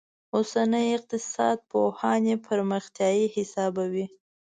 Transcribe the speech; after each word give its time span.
اوسني 0.35 0.83
اقتصاد 0.97 1.57
پوهان 1.71 2.21
یې 2.29 2.37
پرمختیايي 2.47 3.25
حسابوي. 3.35 4.05